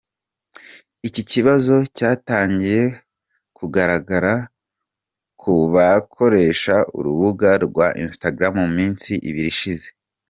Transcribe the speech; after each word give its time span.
Iki 1.07 1.21
kibazo 1.31 1.75
cyatangiye 1.97 2.83
kugaragaara 3.57 4.33
ku 5.39 5.51
bakoresha 5.73 6.75
urubuga 6.97 7.49
rwa 7.65 7.87
Instagram 8.03 8.53
mu 8.61 8.67
minsi 8.77 9.11
ibiri 9.29 9.49
ishize. 9.55 9.87